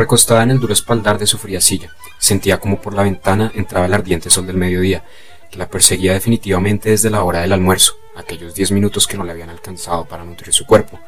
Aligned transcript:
Recostada 0.00 0.42
en 0.44 0.50
el 0.50 0.60
duro 0.60 0.72
espaldar 0.72 1.18
de 1.18 1.26
su 1.26 1.36
fría 1.36 1.60
silla, 1.60 1.90
sentía 2.18 2.58
como 2.58 2.80
por 2.80 2.94
la 2.94 3.02
ventana 3.02 3.52
entraba 3.54 3.84
el 3.84 3.92
ardiente 3.92 4.30
sol 4.30 4.46
del 4.46 4.56
mediodía, 4.56 5.04
que 5.50 5.58
la 5.58 5.68
perseguía 5.68 6.14
definitivamente 6.14 6.88
desde 6.88 7.10
la 7.10 7.22
hora 7.22 7.42
del 7.42 7.52
almuerzo, 7.52 7.96
aquellos 8.16 8.54
diez 8.54 8.70
minutos 8.70 9.06
que 9.06 9.18
no 9.18 9.24
le 9.24 9.32
habían 9.32 9.50
alcanzado 9.50 10.06
para 10.06 10.24
nutrir 10.24 10.54
su 10.54 10.64
cuerpo. 10.64 10.98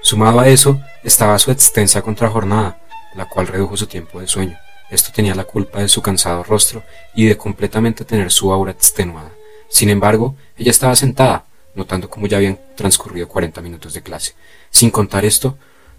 Sumado 0.00 0.38
a 0.38 0.46
eso, 0.46 0.80
estaba 1.02 1.36
su 1.40 1.50
extensa 1.50 2.02
contrajornada, 2.02 2.78
la 3.16 3.28
cual 3.28 3.48
redujo 3.48 3.76
su 3.76 3.88
tiempo 3.88 4.20
de 4.20 4.28
sueño. 4.28 4.56
Esto 4.90 5.10
tenía 5.12 5.34
la 5.34 5.42
culpa 5.42 5.80
de 5.80 5.88
su 5.88 6.00
cansado 6.00 6.44
rostro 6.44 6.84
y 7.16 7.26
de 7.26 7.36
completamente 7.36 8.04
tener 8.04 8.30
su 8.30 8.52
aura 8.52 8.70
extenuada. 8.70 9.32
Sin 9.68 9.90
embargo, 9.90 10.36
ella 10.56 10.70
estaba 10.70 10.94
sentada, 10.94 11.46
notando 11.74 12.08
cómo 12.08 12.28
ya 12.28 12.36
habían 12.36 12.60
transcurrido 12.76 13.26
cuarenta 13.26 13.60
minutos 13.60 13.92
de 13.92 14.02
clase, 14.02 14.34
sin 14.70 14.92
contar 14.92 15.24
esto, 15.24 15.58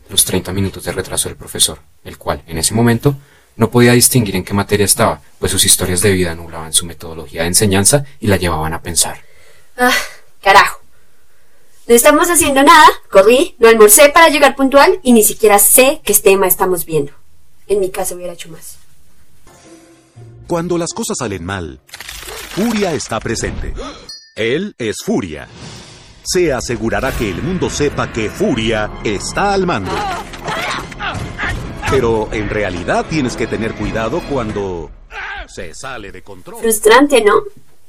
los 0.09 0.25
treinta 0.25 0.51
minutos 0.53 0.83
de 0.83 0.91
retraso 0.91 1.29
del 1.29 1.37
profesor, 1.37 1.79
el 2.03 2.17
cual, 2.17 2.43
en 2.47 2.57
ese 2.57 2.73
momento, 2.73 3.15
no 3.55 3.69
podía 3.69 3.93
distinguir 3.93 4.35
en 4.35 4.43
qué 4.43 4.53
materia 4.53 4.85
estaba, 4.85 5.21
pues 5.39 5.51
sus 5.51 5.65
historias 5.65 6.01
de 6.01 6.11
vida 6.11 6.35
nublaban 6.35 6.73
su 6.73 6.85
metodología 6.85 7.41
de 7.41 7.47
enseñanza 7.47 8.05
y 8.19 8.27
la 8.27 8.37
llevaban 8.37 8.73
a 8.73 8.81
pensar. 8.81 9.21
Ah, 9.77 9.91
carajo. 10.41 10.79
No 11.87 11.95
estamos 11.95 12.29
haciendo 12.29 12.63
nada, 12.63 12.85
corrí, 13.09 13.55
no 13.59 13.67
almorcé 13.69 14.09
para 14.09 14.29
llegar 14.29 14.55
puntual 14.55 14.99
y 15.03 15.13
ni 15.13 15.23
siquiera 15.23 15.57
sé 15.57 16.01
qué 16.03 16.13
tema 16.13 16.45
estamos 16.47 16.85
viendo. 16.85 17.13
En 17.67 17.79
mi 17.79 17.89
caso 17.89 18.15
hubiera 18.15 18.33
hecho 18.33 18.49
más. 18.49 18.77
Cuando 20.47 20.77
las 20.77 20.93
cosas 20.93 21.17
salen 21.17 21.43
mal, 21.45 21.79
Furia 22.55 22.93
está 22.93 23.19
presente. 23.19 23.73
Él 24.35 24.75
es 24.77 24.97
Furia. 25.03 25.47
Se 26.29 26.51
asegurará 26.51 27.13
que 27.17 27.29
el 27.29 27.41
mundo 27.41 27.69
sepa 27.69 28.11
que 28.11 28.29
Furia 28.29 28.91
está 29.05 29.53
al 29.53 29.65
mando. 29.65 29.93
Pero 31.89 32.27
en 32.33 32.49
realidad 32.49 33.05
tienes 33.09 33.37
que 33.37 33.47
tener 33.47 33.73
cuidado 33.75 34.21
cuando 34.29 34.91
se 35.47 35.73
sale 35.73 36.11
de 36.11 36.23
control. 36.23 36.59
Frustrante, 36.59 37.23
¿no? 37.23 37.43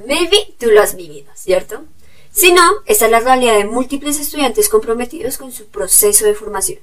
Maybe 0.07 0.55
tú 0.57 0.71
lo 0.71 0.81
has 0.81 0.95
vivido, 0.95 1.33
¿cierto? 1.35 1.83
Si 2.31 2.53
no, 2.53 2.63
esa 2.87 3.07
es 3.07 3.11
la 3.11 3.19
realidad 3.19 3.57
de 3.57 3.65
múltiples 3.65 4.21
estudiantes 4.21 4.69
comprometidos 4.69 5.37
con 5.37 5.51
su 5.51 5.67
proceso 5.67 6.25
de 6.25 6.35
formación. 6.35 6.79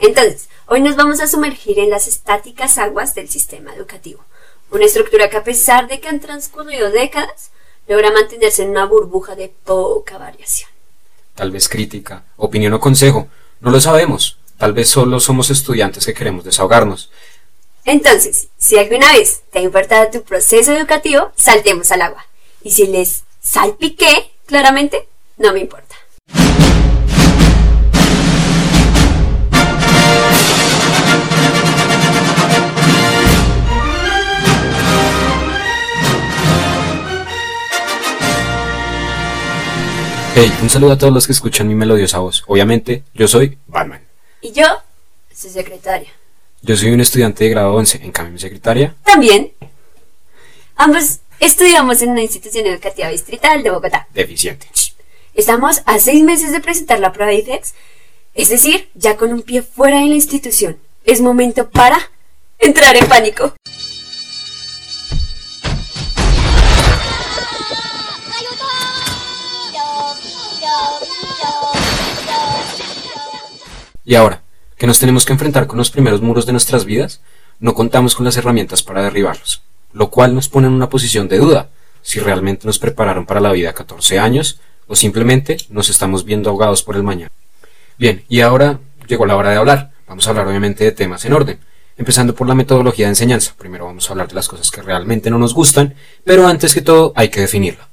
Entonces, 0.00 0.48
hoy 0.66 0.80
nos 0.80 0.96
vamos 0.96 1.20
a 1.20 1.28
sumergir 1.28 1.78
en 1.78 1.90
las 1.90 2.08
estáticas 2.08 2.78
aguas 2.78 3.14
del 3.14 3.28
sistema 3.28 3.72
educativo, 3.76 4.24
una 4.72 4.86
estructura 4.86 5.30
que 5.30 5.36
a 5.36 5.44
pesar 5.44 5.86
de 5.86 6.00
que 6.00 6.08
han 6.08 6.18
transcurrido 6.18 6.90
décadas, 6.90 7.52
logra 7.86 8.10
mantenerse 8.10 8.64
en 8.64 8.70
una 8.70 8.86
burbuja 8.86 9.36
de 9.36 9.52
poca 9.64 10.18
variación. 10.18 10.75
Tal 11.36 11.52
vez 11.52 11.68
crítica, 11.68 12.24
opinión 12.36 12.72
o 12.72 12.80
consejo, 12.80 13.28
no 13.60 13.70
lo 13.70 13.78
sabemos. 13.78 14.38
Tal 14.58 14.72
vez 14.72 14.88
solo 14.88 15.20
somos 15.20 15.50
estudiantes 15.50 16.04
que 16.06 16.14
queremos 16.14 16.44
desahogarnos. 16.44 17.10
Entonces, 17.84 18.48
si 18.58 18.76
alguna 18.76 19.12
vez 19.12 19.42
te 19.52 19.60
ha 19.60 19.62
importado 19.62 20.10
tu 20.10 20.22
proceso 20.22 20.72
educativo, 20.72 21.30
saltemos 21.36 21.92
al 21.92 22.02
agua. 22.02 22.26
Y 22.62 22.72
si 22.72 22.88
les 22.88 23.22
salpiqué, 23.40 24.32
claramente, 24.46 25.08
no 25.36 25.52
me 25.52 25.60
importa. 25.60 25.85
Hey, 40.38 40.52
un 40.60 40.68
saludo 40.68 40.92
a 40.92 40.98
todos 40.98 41.14
los 41.14 41.26
que 41.26 41.32
escuchan 41.32 41.66
mi 41.66 41.74
melodiosa 41.74 42.18
voz. 42.18 42.44
Obviamente, 42.46 43.04
yo 43.14 43.26
soy 43.26 43.56
Batman. 43.68 44.02
Y 44.42 44.52
yo, 44.52 44.66
su 45.34 45.48
secretaria. 45.48 46.10
Yo 46.60 46.76
soy 46.76 46.90
un 46.90 47.00
estudiante 47.00 47.44
de 47.44 47.48
grado 47.48 47.72
11, 47.72 48.00
en 48.02 48.12
cambio 48.12 48.34
mi 48.34 48.38
secretaria. 48.38 48.94
También. 49.02 49.52
Ambos 50.76 51.20
estudiamos 51.40 52.02
en 52.02 52.10
una 52.10 52.20
institución 52.20 52.66
educativa 52.66 53.08
distrital 53.08 53.62
de 53.62 53.70
Bogotá. 53.70 54.08
Deficiente. 54.12 54.66
Estamos 55.32 55.80
a 55.86 55.98
seis 55.98 56.22
meses 56.22 56.52
de 56.52 56.60
presentar 56.60 57.00
la 57.00 57.14
prueba 57.14 57.32
de 57.32 57.38
IFEX, 57.38 57.72
es 58.34 58.50
decir, 58.50 58.90
ya 58.94 59.16
con 59.16 59.32
un 59.32 59.40
pie 59.40 59.62
fuera 59.62 60.00
de 60.00 60.08
la 60.08 60.16
institución. 60.16 60.76
Es 61.06 61.22
momento 61.22 61.70
para 61.70 61.98
entrar 62.58 62.94
en 62.94 63.08
pánico. 63.08 63.54
Y 74.04 74.14
ahora, 74.14 74.42
que 74.76 74.86
nos 74.86 75.00
tenemos 75.00 75.24
que 75.24 75.32
enfrentar 75.32 75.66
con 75.66 75.78
los 75.78 75.90
primeros 75.90 76.22
muros 76.22 76.46
de 76.46 76.52
nuestras 76.52 76.84
vidas, 76.84 77.20
no 77.58 77.74
contamos 77.74 78.14
con 78.14 78.24
las 78.24 78.36
herramientas 78.36 78.82
para 78.82 79.02
derribarlos, 79.02 79.62
lo 79.92 80.10
cual 80.10 80.34
nos 80.34 80.48
pone 80.48 80.68
en 80.68 80.74
una 80.74 80.88
posición 80.88 81.28
de 81.28 81.38
duda 81.38 81.70
si 82.02 82.20
realmente 82.20 82.66
nos 82.66 82.78
prepararon 82.78 83.26
para 83.26 83.40
la 83.40 83.50
vida 83.50 83.70
a 83.70 83.74
14 83.74 84.20
años 84.20 84.60
o 84.86 84.94
simplemente 84.94 85.56
nos 85.70 85.88
estamos 85.88 86.24
viendo 86.24 86.50
ahogados 86.50 86.84
por 86.84 86.94
el 86.94 87.02
mañana. 87.02 87.32
Bien, 87.98 88.24
y 88.28 88.42
ahora 88.42 88.78
llegó 89.08 89.26
la 89.26 89.36
hora 89.36 89.50
de 89.50 89.56
hablar. 89.56 89.90
Vamos 90.06 90.26
a 90.26 90.30
hablar 90.30 90.46
obviamente 90.46 90.84
de 90.84 90.92
temas 90.92 91.24
en 91.24 91.32
orden, 91.32 91.58
empezando 91.96 92.34
por 92.34 92.46
la 92.46 92.54
metodología 92.54 93.06
de 93.06 93.10
enseñanza. 93.10 93.54
Primero 93.58 93.86
vamos 93.86 94.08
a 94.08 94.12
hablar 94.12 94.28
de 94.28 94.34
las 94.34 94.46
cosas 94.46 94.70
que 94.70 94.82
realmente 94.82 95.30
no 95.30 95.38
nos 95.38 95.52
gustan, 95.52 95.94
pero 96.22 96.46
antes 96.46 96.74
que 96.74 96.80
todo 96.80 97.12
hay 97.16 97.28
que 97.28 97.40
definirla. 97.40 97.88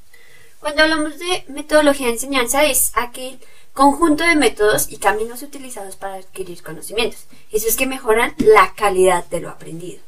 Cuando 0.63 0.83
hablamos 0.83 1.19
de 1.19 1.43
metodología 1.49 2.07
de 2.07 2.13
enseñanza 2.13 2.63
es 2.63 2.93
aquel 2.95 3.37
conjunto 3.73 4.23
de 4.23 4.37
métodos 4.37 4.89
y 4.89 4.95
caminos 4.95 5.41
utilizados 5.41 5.97
para 5.97 6.15
adquirir 6.15 6.63
conocimientos. 6.63 7.25
Eso 7.51 7.67
es 7.67 7.75
que 7.75 7.85
mejoran 7.85 8.33
la 8.37 8.73
calidad 8.73 9.25
de 9.25 9.41
lo 9.41 9.49
aprendido. 9.49 9.99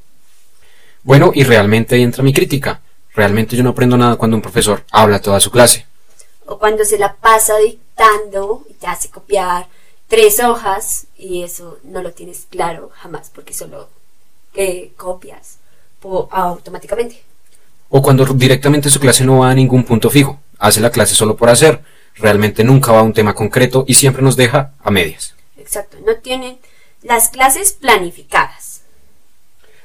Bueno, 1.04 1.32
y 1.36 1.44
realmente 1.44 1.96
ahí 1.96 2.04
entra 2.04 2.24
mi 2.24 2.32
crítica. 2.32 2.80
Realmente 3.14 3.58
yo 3.58 3.64
no 3.64 3.72
aprendo 3.72 3.98
nada 3.98 4.16
cuando 4.16 4.38
un 4.38 4.42
profesor 4.42 4.86
habla 4.92 5.22
toda 5.22 5.42
su 5.42 5.52
clase. 5.52 5.88
O 6.46 6.58
cuando 6.58 6.86
se 6.86 6.98
la 6.98 7.16
pasa 7.16 7.58
dictando 7.58 8.64
y 8.70 8.76
te 8.76 8.88
hace 8.88 9.10
copiar 9.10 9.68
tres 10.08 10.40
hojas 10.40 11.08
y 11.18 11.44
eso 11.44 11.80
no 11.84 12.02
lo 12.02 12.14
tienes 12.14 12.48
claro 12.50 12.92
jamás 12.96 13.30
porque 13.30 13.54
solo 13.54 13.90
eh, 14.54 14.94
copias 14.96 15.58
automáticamente. 16.32 17.22
O 17.90 18.02
cuando 18.02 18.26
directamente 18.26 18.90
su 18.90 19.00
clase 19.00 19.24
no 19.26 19.40
va 19.40 19.52
a 19.52 19.56
ningún 19.56 19.84
punto 19.84 20.10
fijo, 20.10 20.40
hace 20.60 20.82
la 20.82 20.92
clase 20.92 21.16
solo 21.16 21.36
por 21.36 21.50
hacer 21.50 21.82
realmente 22.16 22.64
nunca 22.64 22.92
va 22.92 23.00
a 23.00 23.04
un 23.04 23.14
tema 23.14 23.34
concreto 23.34 23.84
y 23.88 23.96
siempre 23.96 24.22
nos 24.22 24.36
deja 24.36 24.74
a 24.82 24.92
medias. 24.92 25.36
Exacto, 25.58 25.98
no 26.06 26.16
tienen 26.18 26.60
las 27.02 27.30
clases 27.30 27.74
planificadas. 27.74 28.75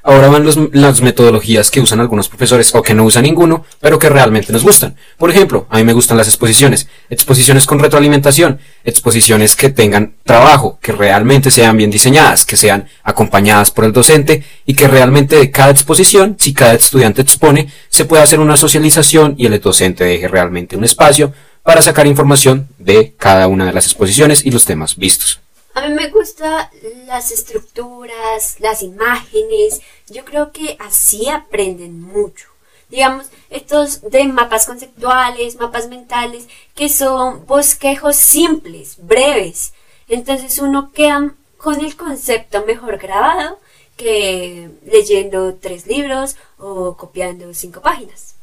Ahora 0.02 0.28
van 0.28 0.46
las 0.72 1.02
metodologías 1.02 1.70
que 1.70 1.80
usan 1.80 2.00
algunos 2.00 2.28
profesores 2.28 2.74
o 2.74 2.82
que 2.82 2.94
no 2.94 3.04
usan 3.04 3.24
ninguno, 3.24 3.64
pero 3.80 3.98
que 3.98 4.08
realmente 4.08 4.52
nos 4.52 4.62
gustan. 4.62 4.96
Por 5.18 5.30
ejemplo, 5.30 5.66
a 5.68 5.76
mí 5.76 5.84
me 5.84 5.92
gustan 5.92 6.16
las 6.16 6.28
exposiciones, 6.28 6.88
exposiciones 7.10 7.66
con 7.66 7.78
retroalimentación, 7.78 8.60
exposiciones 8.84 9.56
que 9.56 9.68
tengan 9.70 10.14
trabajo, 10.24 10.78
que 10.80 10.92
realmente 10.92 11.50
sean 11.50 11.76
bien 11.76 11.90
diseñadas, 11.90 12.46
que 12.46 12.56
sean 12.56 12.88
acompañadas 13.02 13.70
por 13.70 13.84
el 13.84 13.92
docente 13.92 14.42
y 14.64 14.74
que 14.74 14.88
realmente 14.88 15.36
de 15.36 15.50
cada 15.50 15.70
exposición, 15.70 16.36
si 16.38 16.54
cada 16.54 16.74
estudiante 16.74 17.20
expone, 17.20 17.68
se 17.88 18.06
pueda 18.06 18.22
hacer 18.22 18.40
una 18.40 18.56
socialización 18.56 19.34
y 19.36 19.46
el 19.46 19.60
docente 19.60 20.04
deje 20.04 20.28
realmente 20.28 20.76
un 20.76 20.84
espacio 20.84 21.32
para 21.62 21.82
sacar 21.82 22.06
información 22.06 22.68
de 22.78 23.14
cada 23.18 23.48
una 23.48 23.66
de 23.66 23.72
las 23.72 23.86
exposiciones 23.86 24.46
y 24.46 24.50
los 24.50 24.64
temas 24.64 24.96
vistos. 24.96 25.40
A 25.74 25.82
mí 25.82 25.94
me 25.94 26.08
gustan 26.08 26.68
las 27.06 27.30
estructuras, 27.30 28.58
las 28.58 28.82
imágenes. 28.82 29.80
Yo 30.08 30.24
creo 30.24 30.52
que 30.52 30.76
así 30.80 31.28
aprenden 31.28 32.00
mucho. 32.00 32.48
Digamos, 32.88 33.26
estos 33.50 34.00
de 34.10 34.24
mapas 34.24 34.66
conceptuales, 34.66 35.56
mapas 35.56 35.88
mentales, 35.88 36.48
que 36.74 36.88
son 36.88 37.46
bosquejos 37.46 38.16
simples, 38.16 38.96
breves. 38.98 39.72
Entonces 40.08 40.58
uno 40.58 40.90
queda 40.92 41.34
con 41.56 41.78
el 41.84 41.96
concepto 41.96 42.64
mejor 42.66 42.98
grabado 42.98 43.58
que 43.96 44.70
leyendo 44.86 45.54
tres 45.54 45.86
libros 45.86 46.36
o 46.58 46.96
copiando 46.96 47.52
cinco 47.54 47.80
páginas. 47.80 48.34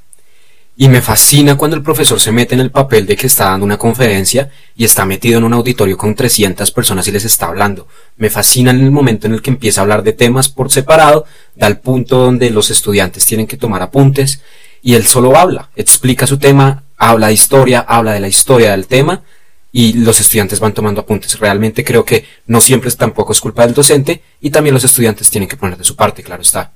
Y 0.80 0.90
me 0.90 1.02
fascina 1.02 1.58
cuando 1.58 1.76
el 1.76 1.82
profesor 1.82 2.20
se 2.20 2.32
mete 2.32 2.54
en 2.54 2.62
el 2.62 2.70
papel 2.70 3.08
de 3.08 3.16
que 3.16 3.26
está 3.26 3.46
dando 3.46 3.66
una 3.66 3.80
conferencia 3.80 4.52
y 4.76 4.86
está 4.86 5.08
metido 5.08 5.40
en 5.40 5.44
un 5.44 5.54
auditorio 5.54 5.98
con 5.98 6.14
300 6.14 6.70
personas 6.70 7.08
y 7.08 7.12
les 7.12 7.26
está 7.26 7.48
hablando. 7.48 7.88
Me 8.18 8.30
fascina 8.30 8.70
en 8.70 8.82
el 8.82 8.92
momento 8.92 9.26
en 9.26 9.34
el 9.34 9.42
que 9.42 9.50
empieza 9.50 9.82
a 9.82 9.84
hablar 9.84 10.04
de 10.04 10.14
temas 10.14 10.50
por 10.50 10.72
separado, 10.72 11.26
da 11.56 11.66
el 11.66 11.80
punto 11.80 12.20
donde 12.20 12.52
los 12.52 12.70
estudiantes 12.70 13.26
tienen 13.26 13.48
que 13.48 13.58
tomar 13.58 13.82
apuntes 13.82 14.42
y 14.84 14.94
él 14.94 15.08
solo 15.08 15.36
habla, 15.36 15.72
explica 15.76 16.28
su 16.28 16.38
tema, 16.38 16.84
habla 16.96 17.28
de 17.28 17.34
historia, 17.34 17.80
habla 17.80 18.14
de 18.14 18.20
la 18.20 18.28
historia 18.28 18.70
del 18.72 18.86
tema 18.86 19.24
y 19.72 19.94
los 19.94 20.22
estudiantes 20.22 20.60
van 20.60 20.76
tomando 20.76 21.02
apuntes. 21.02 21.40
Realmente 21.40 21.84
creo 21.84 22.06
que 22.06 22.24
no 22.46 22.62
siempre 22.62 22.92
tampoco 22.92 23.32
es 23.32 23.42
culpa 23.42 23.66
del 23.66 23.74
docente 23.74 24.22
y 24.42 24.52
también 24.52 24.76
los 24.76 24.84
estudiantes 24.84 25.32
tienen 25.32 25.50
que 25.50 25.58
poner 25.58 25.76
de 25.76 25.84
su 25.84 25.96
parte, 25.96 26.22
claro 26.22 26.44
está. 26.44 26.72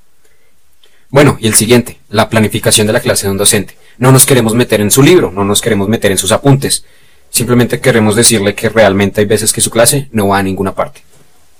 Bueno, 1.12 1.38
y 1.40 1.46
el 1.46 1.54
siguiente, 1.54 2.00
la 2.10 2.30
planificación 2.30 2.88
de 2.88 2.94
la 2.94 3.00
clase 3.00 3.28
de 3.28 3.32
un 3.32 3.38
docente. 3.38 3.76
No 3.98 4.12
nos 4.12 4.26
queremos 4.26 4.54
meter 4.54 4.82
en 4.82 4.92
su 4.92 5.02
libro, 5.02 5.32
no 5.32 5.44
nos 5.44 5.62
queremos 5.62 5.88
meter 5.88 6.12
en 6.12 6.18
sus 6.18 6.32
apuntes. 6.32 6.84
Simplemente 7.30 7.80
queremos 7.80 8.16
decirle 8.16 8.56
que 8.56 8.70
realmente 8.70 9.22
hay 9.22 9.28
veces 9.28 9.54
que 9.54 9.62
su 9.62 9.70
clase 9.70 10.10
no 10.12 10.30
va 10.30 10.40
a 10.40 10.44
ninguna 10.44 10.76
parte. 10.76 11.02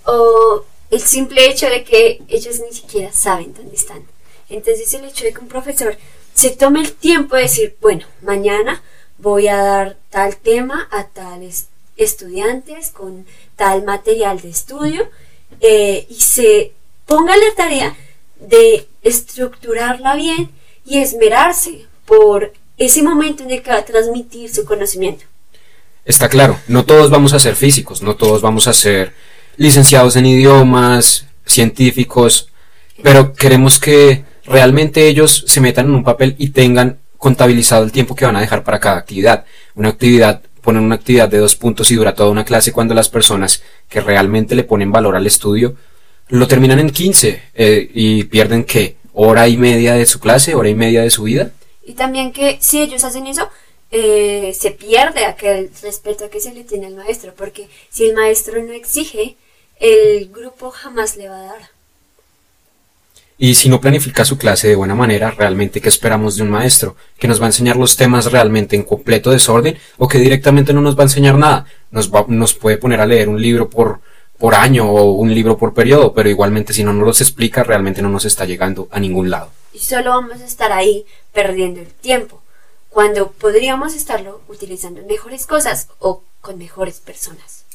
O 0.06 0.66
el 0.90 1.02
simple 1.02 1.50
hecho 1.50 1.70
de 1.70 1.84
que 1.84 2.22
ellos 2.28 2.60
ni 2.60 2.76
siquiera 2.76 3.12
saben 3.14 3.54
dónde 3.54 3.76
están. 3.76 4.04
Entonces 4.50 4.94
el 4.94 5.06
hecho 5.06 5.24
de 5.24 5.34
que 5.34 5.40
un 5.40 5.48
profesor 5.48 5.96
se 6.34 6.50
tome 6.52 6.82
el 6.82 6.94
tiempo 6.94 7.36
de 7.36 7.44
decir, 7.44 7.78
bueno, 7.80 8.06
mañana 8.22 8.82
voy 9.18 9.48
a 9.48 9.58
dar 9.58 9.98
tal 10.10 10.36
tema 10.38 10.88
a 10.92 11.06
tales 11.06 11.68
estudiantes 11.96 12.90
con 12.90 13.26
tal 13.56 13.84
material 13.84 14.42
de 14.42 14.50
estudio 14.50 15.10
eh, 15.62 16.06
y 16.10 16.16
se 16.16 16.74
ponga 17.06 17.36
la 17.38 17.56
tarea 17.56 17.96
de 18.40 18.88
estructurarla 19.04 20.16
bien 20.16 20.50
y 20.86 20.98
esmerarse 21.00 21.86
por 22.12 22.52
ese 22.78 23.02
momento 23.02 23.44
en 23.44 23.52
el 23.52 23.64
que 23.64 23.72
va 23.72 23.78
a 23.78 23.86
transmitir 23.86 24.54
su 24.54 24.66
conocimiento. 24.66 25.24
Está 26.04 26.28
claro, 26.28 26.60
no 26.68 26.84
todos 26.84 27.10
vamos 27.10 27.32
a 27.32 27.40
ser 27.40 27.56
físicos, 27.56 28.02
no 28.02 28.18
todos 28.18 28.42
vamos 28.42 28.68
a 28.68 28.74
ser 28.74 29.14
licenciados 29.56 30.18
en 30.18 30.26
idiomas, 30.26 31.26
científicos, 31.46 32.50
pero 33.02 33.32
queremos 33.32 33.80
que 33.80 34.26
realmente 34.44 35.08
ellos 35.08 35.46
se 35.48 35.62
metan 35.62 35.86
en 35.86 35.96
un 35.96 36.04
papel 36.04 36.36
y 36.38 36.50
tengan 36.50 37.00
contabilizado 37.16 37.86
el 37.86 37.94
tiempo 37.94 38.14
que 38.14 38.26
van 38.26 38.36
a 38.36 38.42
dejar 38.42 38.66
para 38.66 38.82
cada 38.82 38.98
actividad. 38.98 39.46
Una 39.76 39.88
actividad, 39.88 40.42
ponen 40.60 40.84
una 40.84 40.96
actividad 40.96 41.30
de 41.30 41.38
dos 41.38 41.56
puntos 41.56 41.92
y 41.92 41.96
dura 41.96 42.14
toda 42.14 42.30
una 42.30 42.44
clase 42.44 42.74
cuando 42.74 42.94
las 42.94 43.08
personas 43.08 43.64
que 43.88 44.02
realmente 44.02 44.54
le 44.54 44.66
ponen 44.66 44.92
valor 44.92 45.16
al 45.16 45.28
estudio 45.28 45.78
lo 46.28 46.46
terminan 46.46 46.80
en 46.80 46.90
15 46.90 47.42
eh, 47.54 47.90
y 47.94 48.26
pierden 48.26 48.66
qué, 48.66 48.98
hora 49.14 49.48
y 49.48 49.56
media 49.56 49.94
de 49.94 50.06
su 50.06 50.20
clase, 50.20 50.56
hora 50.56 50.68
y 50.68 50.76
media 50.76 51.04
de 51.04 51.10
su 51.10 51.24
vida. 51.24 51.52
Y 51.84 51.94
también 51.94 52.32
que 52.32 52.58
si 52.62 52.82
ellos 52.82 53.04
hacen 53.04 53.28
eso, 53.28 53.50
eh, 53.92 54.56
se 54.58 54.72
pierde 54.72 55.26
aquel 55.26 55.70
respeto 55.82 56.30
que 56.30 56.40
se 56.40 56.54
le 56.54 56.64
tiene 56.64 56.88
al 56.88 56.96
maestro, 56.96 57.34
porque 57.36 57.68
si 57.90 58.06
el 58.06 58.16
maestro 58.16 58.62
no 58.64 58.72
exige, 58.72 59.36
el 59.80 60.30
grupo 60.30 60.72
jamás 60.72 61.18
le 61.18 61.28
va 61.28 61.40
a 61.40 61.46
dar. 61.46 61.72
Y 63.38 63.56
si 63.56 63.70
no 63.70 63.82
planifica 63.82 64.24
su 64.24 64.38
clase 64.38 64.68
de 64.68 64.76
buena 64.76 64.94
manera, 64.94 65.32
realmente 65.32 65.82
qué 65.82 65.90
esperamos 65.90 66.36
de 66.36 66.44
un 66.44 66.52
maestro, 66.52 66.96
que 67.18 67.28
nos 67.28 67.42
va 67.42 67.46
a 67.46 67.50
enseñar 67.50 67.76
los 67.76 67.98
temas 67.98 68.32
realmente 68.32 68.76
en 68.76 68.84
completo 68.84 69.32
desorden 69.32 69.78
o 69.98 70.08
que 70.08 70.20
directamente 70.20 70.74
no 70.74 70.82
nos 70.82 70.96
va 70.96 71.02
a 71.02 71.06
enseñar 71.06 71.40
nada. 71.40 71.66
Nos, 71.90 72.14
va, 72.14 72.24
nos 72.28 72.54
puede 72.54 72.78
poner 72.78 73.02
a 73.02 73.08
leer 73.08 73.28
un 73.30 73.42
libro 73.42 73.68
por, 73.68 74.00
por 74.38 74.54
año 74.54 74.88
o 74.92 75.14
un 75.14 75.34
libro 75.34 75.58
por 75.58 75.74
periodo, 75.74 76.14
pero 76.14 76.30
igualmente 76.30 76.72
si 76.72 76.84
no 76.84 76.94
nos 76.94 77.04
los 77.04 77.22
explica, 77.22 77.64
realmente 77.64 78.04
no 78.04 78.10
nos 78.10 78.26
está 78.26 78.46
llegando 78.46 78.88
a 78.92 79.00
ningún 79.00 79.32
lado. 79.32 79.50
Y 79.74 79.80
solo 79.80 80.12
vamos 80.12 80.42
a 80.42 80.46
estar 80.46 80.72
ahí 80.72 81.06
perdiendo 81.34 81.80
el 81.80 81.88
tiempo, 81.88 82.42
cuando 82.90 83.32
podríamos 83.32 83.96
estarlo 83.96 84.42
utilizando 84.48 85.02
mejores 85.04 85.48
cosas 85.48 85.88
o 86.00 86.24
con 86.42 86.58
mejores 86.58 87.00
personas. 87.00 87.66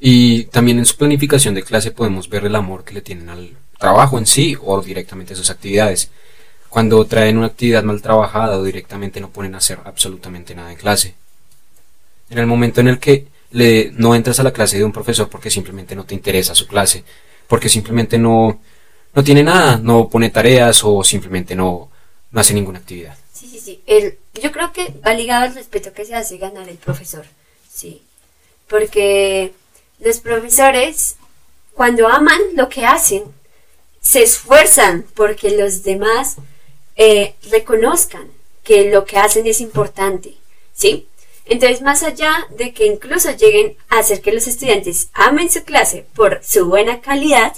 Y 0.00 0.44
también 0.44 0.78
en 0.78 0.86
su 0.86 0.96
planificación 0.96 1.54
de 1.54 1.62
clase 1.62 1.92
podemos 1.92 2.28
ver 2.28 2.44
el 2.44 2.56
amor 2.56 2.82
que 2.82 2.94
le 2.94 3.02
tienen 3.02 3.28
al 3.28 3.50
trabajo 3.78 4.18
en 4.18 4.26
sí 4.26 4.56
o 4.60 4.80
directamente 4.80 5.34
a 5.34 5.36
sus 5.36 5.50
actividades. 5.50 6.10
Cuando 6.68 7.04
traen 7.04 7.36
una 7.36 7.48
actividad 7.48 7.84
mal 7.84 8.02
trabajada 8.02 8.58
o 8.58 8.64
directamente 8.64 9.20
no 9.20 9.30
ponen 9.30 9.54
a 9.54 9.58
hacer 9.58 9.78
absolutamente 9.84 10.54
nada 10.54 10.72
en 10.72 10.78
clase. 10.78 11.14
En 12.30 12.38
el 12.38 12.46
momento 12.46 12.80
en 12.80 12.88
el 12.88 12.98
que 12.98 13.26
le, 13.50 13.92
no 13.92 14.14
entras 14.14 14.40
a 14.40 14.42
la 14.42 14.52
clase 14.52 14.78
de 14.78 14.84
un 14.84 14.92
profesor 14.92 15.28
porque 15.28 15.50
simplemente 15.50 15.94
no 15.94 16.04
te 16.04 16.14
interesa 16.14 16.54
su 16.54 16.66
clase, 16.66 17.04
porque 17.46 17.68
simplemente 17.68 18.18
no, 18.18 18.60
no 19.14 19.24
tiene 19.24 19.42
nada, 19.42 19.76
no 19.76 20.08
pone 20.08 20.30
tareas 20.30 20.82
o 20.84 21.02
simplemente 21.04 21.54
no, 21.54 21.90
no 22.30 22.40
hace 22.40 22.54
ninguna 22.54 22.78
actividad. 22.78 23.16
Sí, 23.32 23.48
sí, 23.48 23.58
sí. 23.60 23.82
El, 23.86 24.18
yo 24.34 24.52
creo 24.52 24.72
que 24.72 24.94
va 25.06 25.14
ligado 25.14 25.44
al 25.44 25.54
respeto 25.54 25.92
que 25.92 26.04
se 26.04 26.14
hace 26.14 26.38
ganar 26.38 26.68
el 26.68 26.76
profesor. 26.76 27.24
Sí. 27.72 28.02
Porque 28.68 29.52
los 30.00 30.20
profesores, 30.20 31.16
cuando 31.74 32.08
aman 32.08 32.40
lo 32.54 32.68
que 32.68 32.86
hacen, 32.86 33.24
se 34.00 34.22
esfuerzan 34.22 35.06
porque 35.14 35.56
los 35.56 35.82
demás 35.82 36.36
eh, 36.96 37.34
reconozcan 37.50 38.28
que 38.64 38.90
lo 38.90 39.04
que 39.04 39.18
hacen 39.18 39.46
es 39.46 39.60
importante, 39.60 40.34
¿sí? 40.74 41.08
Entonces, 41.44 41.82
más 41.82 42.02
allá 42.02 42.32
de 42.56 42.72
que 42.72 42.86
incluso 42.86 43.30
lleguen 43.32 43.76
a 43.88 43.98
hacer 43.98 44.20
que 44.20 44.32
los 44.32 44.46
estudiantes 44.46 45.08
amen 45.12 45.50
su 45.50 45.64
clase 45.64 46.06
por 46.14 46.40
su 46.44 46.66
buena 46.66 47.00
calidad, 47.00 47.54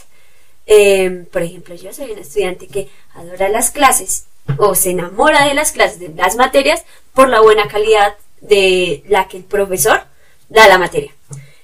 eh, 0.67 1.27
por 1.33 1.43
ejemplo, 1.43 1.75
yo 1.75 1.93
soy 1.93 2.11
un 2.11 2.19
estudiante 2.19 2.67
que 2.67 2.89
adora 3.15 3.49
las 3.49 3.71
clases 3.71 4.25
o 4.59 4.75
se 4.75 4.91
enamora 4.91 5.47
de 5.47 5.55
las 5.55 5.73
clases, 5.73 5.99
de 5.99 6.09
las 6.11 6.37
materias, 6.37 6.85
por 7.13 7.29
la 7.29 7.41
buena 7.41 7.69
calidad 7.69 8.15
de 8.41 9.03
la 9.09 9.29
que 9.29 9.39
el 9.39 9.45
profesor 9.45 10.03
da 10.49 10.69
la 10.69 10.79
materia. 10.79 11.13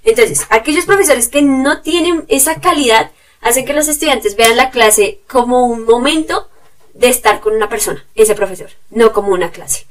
Entonces, 0.05 0.47
aquellos 0.51 0.87
profesores 0.87 1.29
que 1.29 1.43
no 1.43 1.83
tienen 1.83 2.25
esa 2.29 2.61
calidad 2.61 3.11
hacen 3.43 3.65
que 3.65 3.75
los 3.75 3.89
estudiantes 3.89 4.37
vean 4.37 4.57
la 4.57 4.71
clase 4.71 5.21
como 5.29 5.67
un 5.67 5.85
momento 5.85 6.49
de 6.95 7.09
estar 7.09 7.41
con 7.41 7.55
una 7.55 7.69
persona, 7.69 8.05
ese 8.15 8.35
profesor, 8.35 8.71
no 8.91 9.13
como 9.13 9.33
una 9.33 9.51
clase. 9.51 9.87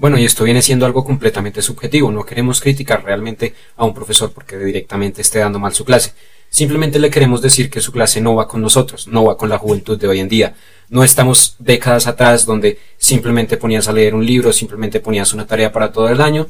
Bueno, 0.00 0.18
y 0.18 0.24
esto 0.24 0.44
viene 0.44 0.62
siendo 0.62 0.86
algo 0.86 1.04
completamente 1.04 1.60
subjetivo. 1.60 2.10
No 2.10 2.24
queremos 2.24 2.60
criticar 2.60 3.04
realmente 3.04 3.54
a 3.76 3.84
un 3.84 3.92
profesor 3.92 4.32
porque 4.32 4.56
directamente 4.56 5.20
esté 5.20 5.40
dando 5.40 5.58
mal 5.58 5.74
su 5.74 5.84
clase. 5.84 6.14
Simplemente 6.50 6.98
le 6.98 7.10
queremos 7.10 7.40
decir 7.40 7.70
que 7.70 7.80
su 7.80 7.92
clase 7.92 8.20
no 8.20 8.34
va 8.34 8.48
con 8.48 8.60
nosotros, 8.60 9.06
no 9.06 9.24
va 9.24 9.38
con 9.38 9.48
la 9.48 9.58
juventud 9.58 9.96
de 9.96 10.08
hoy 10.08 10.18
en 10.18 10.28
día. 10.28 10.54
No 10.88 11.04
estamos 11.04 11.54
décadas 11.60 12.08
atrás 12.08 12.44
donde 12.44 12.78
simplemente 12.98 13.56
ponías 13.56 13.86
a 13.86 13.92
leer 13.92 14.16
un 14.16 14.26
libro, 14.26 14.52
simplemente 14.52 14.98
ponías 14.98 15.32
una 15.32 15.46
tarea 15.46 15.70
para 15.70 15.92
todo 15.92 16.08
el 16.08 16.20
año 16.20 16.48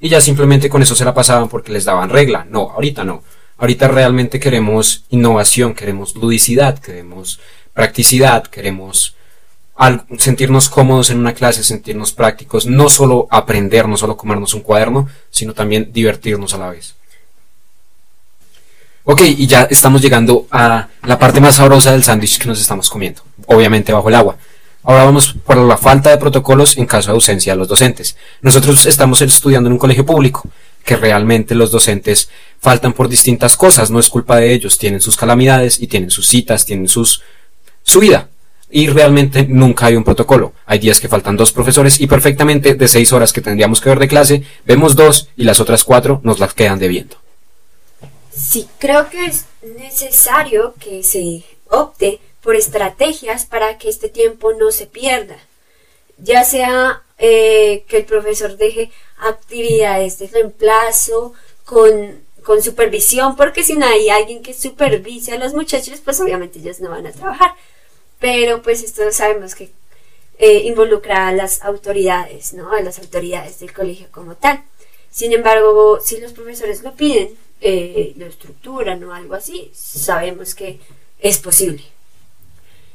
y 0.00 0.08
ya 0.08 0.20
simplemente 0.20 0.68
con 0.68 0.80
eso 0.80 0.94
se 0.94 1.04
la 1.04 1.12
pasaban 1.12 1.48
porque 1.48 1.72
les 1.72 1.84
daban 1.84 2.08
regla. 2.08 2.46
No, 2.48 2.70
ahorita 2.70 3.02
no. 3.02 3.24
Ahorita 3.58 3.88
realmente 3.88 4.38
queremos 4.38 5.04
innovación, 5.10 5.74
queremos 5.74 6.14
ludicidad, 6.14 6.78
queremos 6.78 7.40
practicidad, 7.74 8.44
queremos 8.44 9.16
sentirnos 10.18 10.68
cómodos 10.68 11.10
en 11.10 11.18
una 11.18 11.34
clase, 11.34 11.64
sentirnos 11.64 12.12
prácticos, 12.12 12.66
no 12.66 12.88
solo 12.88 13.26
aprender, 13.28 13.88
no 13.88 13.96
solo 13.96 14.16
comernos 14.16 14.54
un 14.54 14.60
cuaderno, 14.60 15.08
sino 15.30 15.52
también 15.52 15.92
divertirnos 15.92 16.54
a 16.54 16.58
la 16.58 16.70
vez. 16.70 16.94
Ok, 19.04 19.22
y 19.22 19.48
ya 19.48 19.62
estamos 19.68 20.00
llegando 20.00 20.46
a 20.52 20.86
la 21.02 21.18
parte 21.18 21.40
más 21.40 21.56
sabrosa 21.56 21.90
del 21.90 22.04
sándwich 22.04 22.38
que 22.38 22.46
nos 22.46 22.60
estamos 22.60 22.88
comiendo, 22.88 23.22
obviamente 23.46 23.92
bajo 23.92 24.08
el 24.08 24.14
agua. 24.14 24.36
Ahora 24.84 25.04
vamos 25.04 25.34
por 25.44 25.56
la 25.56 25.76
falta 25.76 26.10
de 26.10 26.18
protocolos 26.18 26.76
en 26.76 26.86
caso 26.86 27.10
de 27.10 27.14
ausencia 27.14 27.52
de 27.52 27.58
los 27.58 27.66
docentes. 27.66 28.16
Nosotros 28.42 28.86
estamos 28.86 29.20
estudiando 29.20 29.68
en 29.68 29.72
un 29.72 29.78
colegio 29.80 30.06
público, 30.06 30.48
que 30.84 30.96
realmente 30.96 31.56
los 31.56 31.72
docentes 31.72 32.28
faltan 32.60 32.92
por 32.92 33.08
distintas 33.08 33.56
cosas, 33.56 33.90
no 33.90 33.98
es 33.98 34.08
culpa 34.08 34.36
de 34.36 34.52
ellos, 34.52 34.78
tienen 34.78 35.00
sus 35.00 35.16
calamidades 35.16 35.80
y 35.80 35.88
tienen 35.88 36.10
sus 36.10 36.28
citas, 36.28 36.64
tienen 36.64 36.86
sus 36.86 37.22
su 37.82 37.98
vida. 37.98 38.28
Y 38.70 38.86
realmente 38.86 39.46
nunca 39.48 39.86
hay 39.86 39.96
un 39.96 40.04
protocolo. 40.04 40.52
Hay 40.64 40.78
días 40.78 41.00
que 41.00 41.08
faltan 41.08 41.36
dos 41.36 41.52
profesores 41.52 42.00
y 42.00 42.06
perfectamente 42.06 42.74
de 42.74 42.88
seis 42.88 43.12
horas 43.12 43.32
que 43.32 43.40
tendríamos 43.40 43.80
que 43.80 43.88
ver 43.88 43.98
de 43.98 44.08
clase, 44.08 44.44
vemos 44.64 44.94
dos 44.94 45.28
y 45.36 45.42
las 45.42 45.58
otras 45.58 45.82
cuatro 45.82 46.20
nos 46.22 46.38
las 46.38 46.54
quedan 46.54 46.78
debiendo. 46.78 47.21
Sí, 48.34 48.68
creo 48.78 49.10
que 49.10 49.26
es 49.26 49.44
necesario 49.62 50.74
que 50.80 51.02
se 51.02 51.44
opte 51.68 52.20
por 52.42 52.56
estrategias 52.56 53.44
para 53.44 53.78
que 53.78 53.88
este 53.88 54.08
tiempo 54.08 54.52
no 54.52 54.70
se 54.70 54.86
pierda. 54.86 55.36
Ya 56.18 56.44
sea 56.44 57.02
eh, 57.18 57.84
que 57.88 57.98
el 57.98 58.04
profesor 58.04 58.56
deje 58.56 58.90
actividades 59.18 60.18
de 60.18 60.28
reemplazo 60.28 61.34
con, 61.64 62.22
con 62.42 62.62
supervisión, 62.62 63.36
porque 63.36 63.64
si 63.64 63.74
no 63.74 63.86
hay 63.86 64.08
alguien 64.08 64.42
que 64.42 64.54
supervise 64.54 65.32
a 65.32 65.38
los 65.38 65.54
muchachos, 65.54 66.00
pues 66.04 66.20
obviamente 66.20 66.58
ellos 66.58 66.80
no 66.80 66.90
van 66.90 67.06
a 67.06 67.12
trabajar. 67.12 67.54
Pero 68.18 68.62
pues 68.62 68.82
esto 68.82 69.10
sabemos 69.12 69.54
que 69.54 69.70
eh, 70.38 70.62
involucra 70.64 71.28
a 71.28 71.32
las 71.32 71.62
autoridades, 71.62 72.54
¿no? 72.54 72.72
A 72.72 72.80
las 72.80 72.98
autoridades 72.98 73.60
del 73.60 73.72
colegio 73.72 74.08
como 74.10 74.34
tal. 74.36 74.62
Sin 75.10 75.32
embargo, 75.32 76.00
si 76.00 76.18
los 76.18 76.32
profesores 76.32 76.82
lo 76.82 76.94
piden, 76.94 77.36
eh, 77.62 78.12
lo 78.16 78.26
estructuran 78.26 79.02
o 79.04 79.14
algo 79.14 79.34
así, 79.34 79.70
sabemos 79.74 80.54
que 80.54 80.80
es 81.18 81.38
posible. 81.38 81.82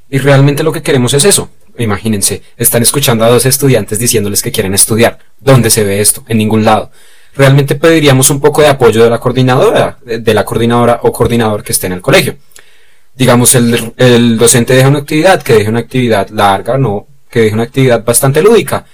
Y 0.09 0.19
realmente 0.19 0.63
lo 0.63 0.71
que 0.71 0.81
queremos 0.81 1.13
es 1.13 1.25
eso. 1.25 1.49
Imagínense, 1.77 2.41
están 2.57 2.81
escuchando 2.81 3.23
a 3.23 3.29
dos 3.29 3.45
estudiantes 3.45 3.99
diciéndoles 3.99 4.41
que 4.41 4.51
quieren 4.51 4.73
estudiar. 4.73 5.19
¿Dónde 5.39 5.69
se 5.69 5.83
ve 5.83 5.99
esto? 6.01 6.23
En 6.27 6.37
ningún 6.37 6.65
lado. 6.65 6.91
Realmente 7.35 7.75
pediríamos 7.75 8.29
un 8.29 8.39
poco 8.39 8.61
de 8.61 8.67
apoyo 8.67 9.03
de 9.03 9.09
la 9.09 9.19
coordinadora, 9.19 9.99
de 10.03 10.33
la 10.33 10.43
coordinadora 10.43 10.99
o 11.03 11.11
coordinador 11.11 11.63
que 11.63 11.71
esté 11.71 11.87
en 11.87 11.93
el 11.93 12.01
colegio. 12.01 12.35
Digamos, 13.15 13.53
el, 13.55 13.93
el 13.97 14.37
docente 14.37 14.73
deja 14.73 14.87
una 14.87 14.99
actividad, 14.99 15.41
que 15.43 15.53
deje 15.53 15.69
una 15.69 15.79
actividad 15.79 16.29
larga, 16.29 16.77
no, 16.77 17.07
que 17.29 17.41
deje 17.41 17.53
una 17.53 17.63
actividad 17.63 18.03
bastante 18.03 18.41
lúdica. 18.41 18.85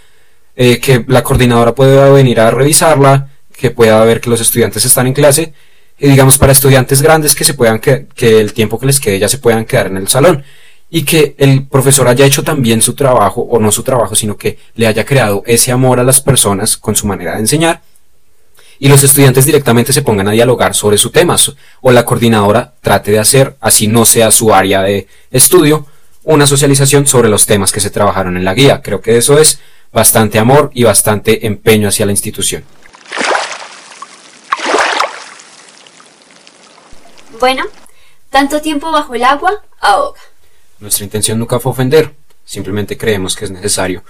Eh, 0.56 0.80
que 0.80 1.04
la 1.08 1.24
coordinadora 1.24 1.74
pueda 1.74 2.12
venir 2.12 2.40
a 2.40 2.52
revisarla, 2.52 3.28
que 3.64 3.72
pueda 3.72 4.04
ver 4.04 4.20
que 4.20 4.30
los 4.30 4.42
estudiantes 4.42 4.84
están 4.84 5.08
en 5.08 5.14
clase, 5.14 5.54
y 5.98 6.10
digamos 6.10 6.38
para 6.38 6.52
estudiantes 6.52 7.02
grandes 7.02 7.34
que 7.34 7.46
se 7.46 7.54
puedan 7.54 7.80
que, 7.80 8.08
que 8.14 8.42
el 8.42 8.52
tiempo 8.52 8.78
que 8.78 8.88
les 8.88 9.00
quede 9.00 9.20
ya 9.20 9.30
se 9.30 9.38
puedan 9.38 9.64
quedar 9.64 9.88
en 9.88 9.96
el 9.96 10.10
salón 10.10 10.44
y 10.90 11.04
que 11.04 11.34
el 11.38 11.66
profesor 11.66 12.10
haya 12.10 12.26
hecho 12.26 12.44
también 12.44 12.82
su 12.82 12.94
trabajo, 12.94 13.40
o 13.40 13.60
no 13.62 13.72
su 13.72 13.82
trabajo, 13.82 14.16
sino 14.16 14.36
que 14.36 14.58
le 14.76 14.86
haya 14.86 15.06
creado 15.06 15.44
ese 15.46 15.72
amor 15.72 16.02
a 16.02 16.04
las 16.04 16.20
personas 16.20 16.76
con 16.76 16.94
su 16.94 17.08
manera 17.08 17.36
de 17.36 17.40
enseñar, 17.40 17.82
y 18.80 18.90
los 18.90 19.02
estudiantes 19.02 19.46
directamente 19.46 19.94
se 19.94 20.02
pongan 20.02 20.28
a 20.28 20.32
dialogar 20.32 20.76
sobre 20.76 20.98
su 20.98 21.10
tema 21.10 21.38
o 21.80 21.92
la 21.94 22.04
coordinadora 22.04 22.74
trate 22.82 23.12
de 23.12 23.20
hacer, 23.20 23.56
así 23.62 23.88
no 23.88 24.04
sea 24.04 24.30
su 24.30 24.54
área 24.54 24.82
de 24.82 25.08
estudio, 25.32 25.88
una 26.26 26.48
socialización 26.48 27.08
sobre 27.08 27.30
los 27.30 27.46
temas 27.46 27.72
que 27.72 27.80
se 27.80 27.92
trabajaron 27.92 28.36
en 28.36 28.44
la 28.44 28.56
guía. 28.56 28.82
Creo 28.82 29.00
que 29.00 29.16
eso 29.16 29.40
es 29.40 29.60
bastante 29.94 30.38
amor 30.38 30.70
y 30.74 30.84
bastante 30.84 31.48
empeño 31.48 31.88
hacia 31.88 32.06
la 32.06 32.12
institución. 32.12 32.66
Bueno, 37.40 37.64
tanto 38.30 38.62
tiempo 38.62 38.92
bajo 38.92 39.16
el 39.16 39.24
agua 39.24 39.64
ahoga. 39.80 40.20
Nuestra 40.80 41.06
intención 41.06 41.40
nunca 41.40 41.60
fue 41.60 41.72
ofender, 41.72 42.14
simplemente 42.46 42.98
creemos 42.98 43.36
que 43.36 43.46
es 43.46 43.52
necesario 43.52 44.04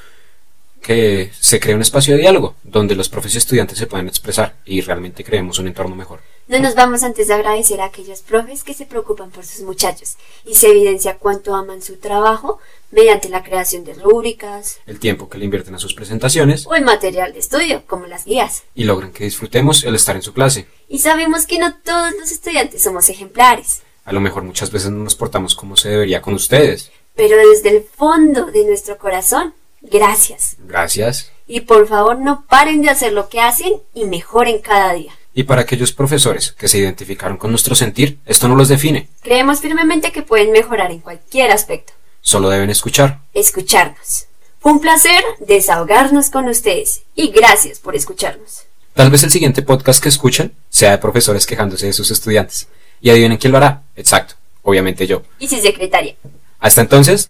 que 0.84 1.32
se 1.40 1.60
cree 1.60 1.74
un 1.74 1.82
espacio 1.82 2.14
de 2.14 2.22
diálogo 2.22 2.56
donde 2.64 2.96
los 2.96 3.10
profes 3.10 3.34
y 3.34 3.38
estudiantes 3.40 3.80
se 3.80 3.88
puedan 3.88 4.08
expresar 4.08 4.58
y 4.66 4.82
realmente 4.82 5.24
creemos 5.24 5.58
un 5.58 5.68
entorno 5.68 5.96
mejor. 5.96 6.20
No 6.48 6.60
nos 6.60 6.76
vamos 6.76 7.04
antes 7.04 7.30
de 7.30 7.34
agradecer 7.34 7.80
a 7.80 7.86
aquellos 7.86 8.22
profes 8.22 8.66
que 8.66 8.74
se 8.74 8.86
preocupan 8.86 9.32
por 9.32 9.46
sus 9.46 9.62
muchachos 9.62 10.18
y 10.46 10.56
se 10.56 10.68
evidencia 10.68 11.18
cuánto 11.18 11.56
aman 11.56 11.82
su 11.82 11.96
trabajo 11.96 12.60
mediante 12.92 13.30
la 13.30 13.44
creación 13.44 13.86
de 13.86 13.94
rúbricas, 13.94 14.78
el 14.86 15.00
tiempo 15.00 15.30
que 15.30 15.38
le 15.38 15.46
invierten 15.46 15.74
a 15.74 15.80
sus 15.80 15.94
presentaciones 15.94 16.68
o 16.68 16.76
el 16.76 16.84
material 16.84 17.32
de 17.32 17.40
estudio, 17.40 17.84
como 17.88 18.06
las 18.06 18.26
guías. 18.26 18.64
Y 18.76 18.84
logran 18.84 19.14
que 19.14 19.24
disfrutemos 19.24 19.86
el 19.86 19.96
estar 19.96 20.18
en 20.18 20.22
su 20.22 20.34
clase. 20.34 20.68
Y 20.90 21.00
sabemos 21.00 21.46
que 21.46 21.60
no 21.60 21.76
todos 21.78 22.12
los 22.20 22.30
estudiantes 22.32 22.84
somos 22.84 23.10
ejemplares. 23.10 23.82
A 24.04 24.12
lo 24.12 24.20
mejor 24.20 24.44
muchas 24.44 24.70
veces 24.70 24.92
no 24.92 25.02
nos 25.02 25.16
portamos 25.16 25.56
como 25.56 25.78
se 25.78 25.90
debería 25.90 26.22
con 26.22 26.34
ustedes. 26.34 26.92
Pero 27.16 27.38
desde 27.38 27.70
el 27.70 27.84
fondo 27.84 28.48
de 28.48 28.66
nuestro 28.66 28.98
corazón 28.98 29.54
Gracias. 29.84 30.56
Gracias. 30.60 31.30
Y 31.46 31.62
por 31.62 31.88
favor 31.88 32.18
no 32.18 32.46
paren 32.50 32.82
de 32.82 32.90
hacer 32.90 33.14
lo 33.14 33.30
que 33.30 33.42
hacen 33.42 33.74
y 33.94 34.06
mejoren 34.06 34.60
cada 34.60 34.94
día. 34.94 35.12
Y 35.36 35.44
para 35.44 35.62
aquellos 35.62 35.92
profesores 35.92 36.52
que 36.52 36.68
se 36.68 36.78
identificaron 36.78 37.38
con 37.38 37.52
nuestro 37.52 37.76
sentir, 37.76 38.20
esto 38.26 38.48
no 38.48 38.56
los 38.56 38.70
define. 38.70 39.10
Creemos 39.22 39.60
firmemente 39.60 40.12
que 40.12 40.22
pueden 40.22 40.52
mejorar 40.52 40.92
en 40.92 41.00
cualquier 41.00 41.52
aspecto. 41.52 41.94
Solo 42.22 42.50
deben 42.50 42.70
escuchar. 42.70 43.20
Escucharnos. 43.34 44.28
Fue 44.60 44.72
un 44.72 44.80
placer 44.80 45.22
desahogarnos 45.40 46.30
con 46.30 46.48
ustedes 46.48 47.02
y 47.16 47.32
gracias 47.32 47.80
por 47.80 47.96
escucharnos. 47.96 48.64
Tal 48.94 49.10
vez 49.10 49.24
el 49.24 49.32
siguiente 49.32 49.64
podcast 49.64 50.02
que 50.02 50.10
escuchen 50.10 50.54
sea 50.70 50.92
de 50.92 50.98
profesores 51.00 51.46
quejándose 51.46 51.88
de 51.88 51.94
sus 51.94 52.12
estudiantes. 52.12 52.68
Y 53.02 53.10
adivinen 53.10 53.38
quién 53.38 53.52
lo 53.52 53.58
hará. 53.58 53.82
Exacto. 53.98 54.36
Obviamente 54.62 55.06
yo. 55.06 55.24
Y 55.40 55.50
su 55.50 55.60
secretaria. 55.60 56.16
Hasta 56.60 56.80
entonces, 56.80 57.30